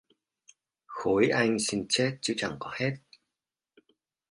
Khối 0.85 1.29
Anh 1.29 1.59
xin 1.59 1.85
chết 1.89 2.05
chết 2.05 2.17
chứ 2.21 2.33
chẳng 2.37 2.55
có 2.59 2.73
hết 2.79 2.93